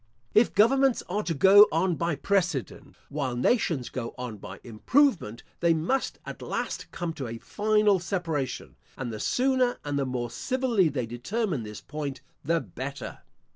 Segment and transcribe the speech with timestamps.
[0.33, 5.75] If governments are to go on by precedent, while nations go on by improvement, they
[5.75, 10.89] must at last come to a final separation; and the sooner, and the more civilly
[10.89, 13.19] they determine this point, the better.